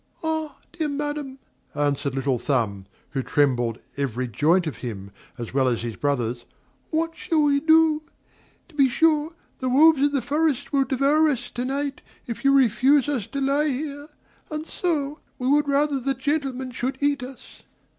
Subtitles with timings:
[0.23, 0.57] "Ah!
[0.73, 1.37] dear Madam,"
[1.75, 6.45] answered Little Thumb (who trembled every joint of him, as well as his brothers)
[6.89, 8.01] "what shall we do?
[8.69, 12.51] To be sure, the wolves of the forest will devour us to night, if you
[12.51, 14.07] refuse us to lie here;
[14.49, 17.61] and so, we would rather the gentleman should eat us.